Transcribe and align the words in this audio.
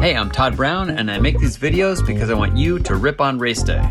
Hey, 0.00 0.16
I'm 0.16 0.30
Todd 0.30 0.56
Brown, 0.56 0.88
and 0.88 1.10
I 1.10 1.18
make 1.18 1.38
these 1.38 1.58
videos 1.58 2.04
because 2.06 2.30
I 2.30 2.34
want 2.34 2.56
you 2.56 2.78
to 2.78 2.94
rip 2.94 3.20
on 3.20 3.38
race 3.38 3.62
day. 3.62 3.86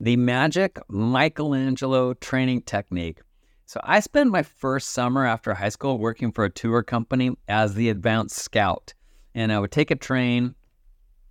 The 0.00 0.16
magic 0.16 0.80
Michelangelo 0.88 2.14
training 2.14 2.62
technique. 2.62 3.20
So, 3.66 3.78
I 3.84 4.00
spent 4.00 4.32
my 4.32 4.42
first 4.42 4.90
summer 4.90 5.24
after 5.24 5.54
high 5.54 5.68
school 5.68 5.98
working 5.98 6.32
for 6.32 6.44
a 6.44 6.50
tour 6.50 6.82
company 6.82 7.36
as 7.46 7.74
the 7.74 7.90
advanced 7.90 8.38
scout. 8.38 8.92
And 9.32 9.52
I 9.52 9.60
would 9.60 9.70
take 9.70 9.92
a 9.92 9.96
train 9.96 10.56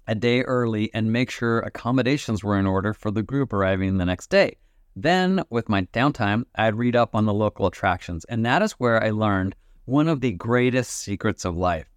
a 0.07 0.15
day 0.15 0.43
early 0.43 0.89
and 0.93 1.11
make 1.11 1.29
sure 1.29 1.59
accommodations 1.59 2.41
were 2.41 2.57
in 2.57 2.65
order 2.65 2.93
for 2.93 3.11
the 3.11 3.21
group 3.21 3.51
arriving 3.51 3.97
the 3.97 4.05
next 4.05 4.29
day. 4.29 4.55
Then, 4.95 5.43
with 5.49 5.67
my 5.67 5.81
downtime, 5.91 6.45
I'd 6.55 6.75
read 6.75 6.95
up 6.95 7.15
on 7.15 7.25
the 7.25 7.33
local 7.33 7.67
attractions. 7.67 8.23
And 8.23 8.45
that 8.45 8.61
is 8.61 8.71
where 8.73 9.03
I 9.03 9.09
learned 9.09 9.57
one 9.85 10.07
of 10.07 10.21
the 10.21 10.31
greatest 10.31 10.91
secrets 10.91 11.45
of 11.45 11.57
life. 11.57 11.87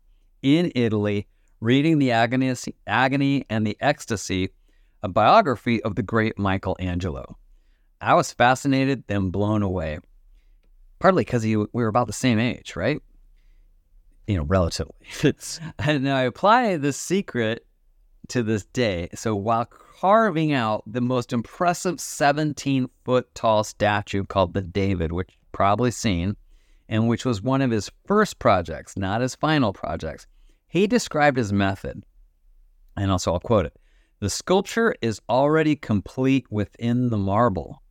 In 0.42 0.72
Italy, 0.74 1.26
reading 1.60 1.98
The 1.98 2.10
Agony, 2.10 2.54
Agony 2.86 3.45
and 3.48 3.66
the 3.66 3.76
Ecstasy, 3.80 4.50
a 5.02 5.09
biography 5.09 5.82
of 5.82 5.95
the 5.95 6.02
great 6.02 6.38
Michelangelo. 6.38 7.36
I 8.00 8.14
was 8.14 8.32
fascinated, 8.32 9.04
then 9.06 9.30
blown 9.30 9.62
away. 9.62 9.98
Partly 10.98 11.24
because 11.24 11.45
we 11.45 11.56
were 11.56 11.88
about 11.88 12.06
the 12.06 12.12
same 12.12 12.38
age, 12.38 12.76
right? 12.76 13.00
You 14.26 14.38
know, 14.38 14.45
relatively. 14.45 14.95
and 15.78 16.09
I 16.09 16.23
apply 16.23 16.76
this 16.76 16.96
secret 16.96 17.64
to 18.28 18.42
this 18.42 18.64
day. 18.66 19.09
So 19.14 19.37
while 19.37 19.66
carving 19.66 20.52
out 20.52 20.82
the 20.87 21.00
most 21.00 21.32
impressive 21.32 22.00
17 22.00 22.88
foot 23.04 23.32
tall 23.34 23.64
statue 23.64 24.24
called 24.24 24.54
the 24.54 24.62
David, 24.62 25.12
which 25.12 25.30
you've 25.30 25.52
probably 25.52 25.90
seen, 25.90 26.37
and 26.88 27.08
which 27.08 27.24
was 27.24 27.42
one 27.42 27.62
of 27.62 27.70
his 27.70 27.90
first 28.06 28.38
projects, 28.38 28.96
not 28.96 29.20
his 29.20 29.34
final 29.34 29.72
projects. 29.72 30.26
He 30.68 30.86
described 30.86 31.37
his 31.37 31.52
method, 31.52 32.04
and 32.96 33.10
also 33.10 33.32
I'll 33.32 33.40
quote 33.40 33.66
it 33.66 33.79
The 34.20 34.30
sculpture 34.30 34.95
is 35.01 35.20
already 35.29 35.76
complete 35.76 36.46
within 36.51 37.10
the 37.10 37.18
marble. 37.18 37.82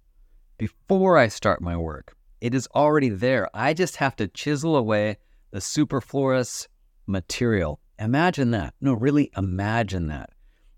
Before 0.58 1.18
I 1.18 1.28
start 1.28 1.62
my 1.62 1.76
work, 1.76 2.16
it 2.42 2.54
is 2.54 2.68
already 2.76 3.10
there. 3.10 3.50
I 3.54 3.74
just 3.74 3.98
have 3.98 4.16
to 4.18 4.28
chisel 4.28 4.76
away 4.76 5.18
the 5.52 5.62
superfluous 5.62 6.68
material. 7.08 7.80
Imagine 8.00 8.52
that. 8.52 8.74
No, 8.82 8.94
really 8.94 9.32
imagine 9.38 10.08
that. 10.08 10.30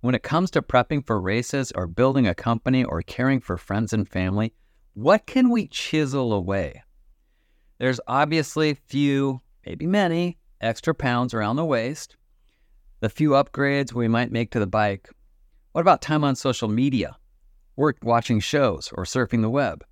When 0.01 0.15
it 0.15 0.23
comes 0.23 0.51
to 0.51 0.61
prepping 0.61 1.05
for 1.05 1.19
races 1.19 1.71
or 1.75 1.87
building 1.87 2.27
a 2.27 2.35
company 2.35 2.83
or 2.83 3.01
caring 3.01 3.39
for 3.39 3.57
friends 3.57 3.91
and 3.91 4.07
family, 4.07 4.53
what 4.93 5.25
can 5.25 5.49
we 5.49 5.67
chisel 5.67 6.31
away? 6.31 6.83
There's 7.79 7.99
obviously 8.07 8.73
few, 8.73 9.41
maybe 9.65 9.85
many, 9.85 10.37
extra 10.61 10.95
pounds 10.95 11.33
around 11.33 11.57
the 11.57 11.65
waist, 11.65 12.15
the 12.99 13.09
few 13.09 13.31
upgrades 13.31 13.93
we 13.93 14.07
might 14.07 14.31
make 14.31 14.51
to 14.51 14.59
the 14.59 14.67
bike. 14.67 15.09
What 15.73 15.81
about 15.81 16.01
time 16.01 16.23
on 16.23 16.35
social 16.35 16.67
media? 16.67 17.17
Work 17.75 17.97
watching 18.01 18.39
shows 18.39 18.91
or 18.93 19.03
surfing 19.03 19.41
the 19.41 19.49
web? 19.49 19.83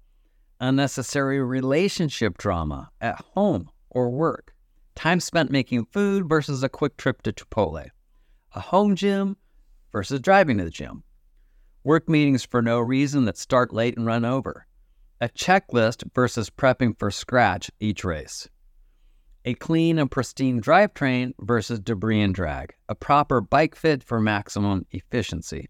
Unnecessary 0.59 1.39
relationship 1.39 2.37
drama 2.39 2.89
at 3.01 3.21
home 3.35 3.69
or 3.91 4.09
work? 4.09 4.55
Time 4.95 5.19
spent 5.19 5.51
making 5.51 5.85
food 5.85 6.27
versus 6.27 6.63
a 6.63 6.69
quick 6.69 6.97
trip 6.97 7.21
to 7.21 7.33
Chipotle? 7.33 7.89
A 8.55 8.59
home 8.59 8.95
gym 8.95 9.37
versus 9.91 10.19
driving 10.19 10.57
to 10.57 10.63
the 10.63 10.71
gym? 10.71 11.03
Work 11.83 12.09
meetings 12.09 12.43
for 12.43 12.63
no 12.63 12.79
reason 12.79 13.25
that 13.25 13.37
start 13.37 13.71
late 13.71 13.95
and 13.95 14.07
run 14.07 14.25
over? 14.25 14.65
A 15.25 15.29
checklist 15.29 16.03
versus 16.13 16.51
prepping 16.51 16.95
for 16.99 17.09
scratch 17.09 17.71
each 17.79 18.03
race, 18.03 18.47
a 19.43 19.55
clean 19.55 19.97
and 19.97 20.11
pristine 20.11 20.61
drivetrain 20.61 21.33
versus 21.39 21.79
debris 21.79 22.21
and 22.21 22.35
drag, 22.35 22.75
a 22.89 22.93
proper 22.93 23.41
bike 23.41 23.73
fit 23.75 24.03
for 24.03 24.21
maximum 24.21 24.85
efficiency, 24.91 25.67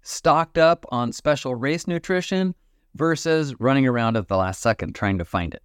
stocked 0.00 0.56
up 0.56 0.86
on 0.90 1.12
special 1.12 1.54
race 1.54 1.86
nutrition 1.86 2.54
versus 2.94 3.54
running 3.60 3.86
around 3.86 4.16
at 4.16 4.28
the 4.28 4.38
last 4.38 4.62
second 4.62 4.94
trying 4.94 5.18
to 5.18 5.24
find 5.26 5.52
it, 5.52 5.62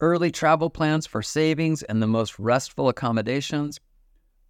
early 0.00 0.30
travel 0.30 0.70
plans 0.70 1.08
for 1.08 1.22
savings 1.22 1.82
and 1.82 2.00
the 2.00 2.06
most 2.06 2.38
restful 2.38 2.88
accommodations, 2.88 3.80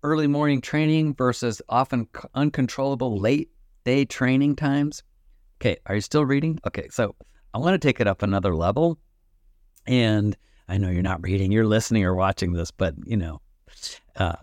early 0.03 0.27
morning 0.27 0.61
training 0.61 1.15
versus 1.15 1.63
often 1.71 2.07
uncontrollable 2.35 3.17
late 3.19 3.49
day 3.87 4.05
training 4.05 4.55
times. 4.55 5.03
Okay, 5.59 5.79
are 5.87 5.95
you 5.95 6.03
still 6.03 6.27
reading? 6.27 6.59
Okay, 6.67 6.89
so 6.91 7.15
I 7.57 7.59
want 7.59 7.73
to 7.73 7.89
take 7.89 8.01
it 8.01 8.07
up 8.07 8.21
another 8.21 8.55
level. 8.55 8.99
And 9.87 10.37
I 10.69 10.77
know 10.77 10.91
you're 10.91 11.01
not 11.01 11.23
reading, 11.23 11.51
you're 11.51 11.65
listening 11.65 12.05
or 12.05 12.15
watching 12.15 12.53
this, 12.53 12.71
but 12.71 12.95
you 13.07 13.17
know, 13.17 13.41
uh, 14.17 14.35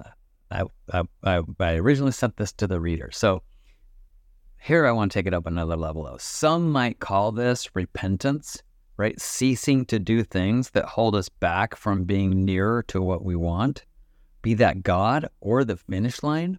I, 0.49 0.63
I, 0.91 1.41
I 1.59 1.73
originally 1.75 2.11
sent 2.11 2.37
this 2.37 2.51
to 2.53 2.65
the 2.65 2.79
reader. 2.79 3.11
So 3.13 3.43
here 4.59 4.87
I 4.87 4.91
want 4.93 5.11
to 5.11 5.19
take 5.19 5.27
it 5.27 5.33
up 5.35 5.45
another 5.45 5.77
level. 5.77 6.05
Though. 6.05 6.17
Some 6.17 6.71
might 6.71 7.01
call 7.01 7.31
this 7.31 7.75
repentance, 7.75 8.63
right? 8.97 9.21
Ceasing 9.21 9.85
to 9.85 9.99
do 9.99 10.23
things 10.23 10.71
that 10.71 10.85
hold 10.85 11.15
us 11.15 11.29
back 11.29 11.75
from 11.75 12.05
being 12.05 12.43
nearer 12.43 12.81
to 12.87 12.99
what 12.99 13.23
we 13.23 13.35
want, 13.35 13.85
be 14.41 14.55
that 14.55 14.81
God 14.81 15.29
or 15.39 15.63
the 15.63 15.77
finish 15.77 16.23
line. 16.23 16.57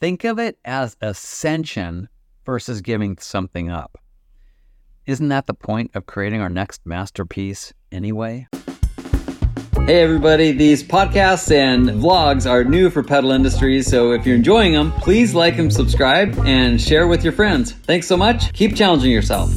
Think 0.00 0.24
of 0.24 0.38
it 0.38 0.58
as 0.64 0.96
ascension 1.02 2.08
versus 2.46 2.80
giving 2.80 3.18
something 3.18 3.68
up. 3.68 3.98
Isn't 5.06 5.28
that 5.28 5.46
the 5.46 5.54
point 5.54 5.92
of 5.94 6.04
creating 6.04 6.40
our 6.40 6.48
next 6.48 6.84
masterpiece 6.84 7.72
anyway? 7.92 8.48
Hey 9.86 10.02
everybody, 10.02 10.50
these 10.50 10.82
podcasts 10.82 11.48
and 11.54 11.88
vlogs 11.90 12.50
are 12.50 12.64
new 12.64 12.90
for 12.90 13.04
Pedal 13.04 13.30
Industries, 13.30 13.86
so 13.86 14.10
if 14.10 14.26
you're 14.26 14.34
enjoying 14.34 14.72
them, 14.72 14.90
please 14.90 15.32
like 15.32 15.58
and 15.58 15.72
subscribe 15.72 16.36
and 16.44 16.80
share 16.80 17.06
with 17.06 17.22
your 17.22 17.32
friends. 17.32 17.70
Thanks 17.70 18.08
so 18.08 18.16
much. 18.16 18.52
Keep 18.52 18.74
challenging 18.74 19.12
yourself. 19.12 19.48